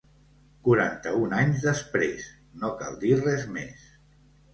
’quaranta-un 0.67 1.35
anys 1.39 1.65
després, 1.65 2.25
no 2.63 2.71
cal 2.79 2.97
dir 3.05 3.13
res 3.21 3.45
més. 3.59 3.85